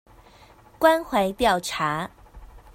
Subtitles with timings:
[0.79, 2.09] 關懷調查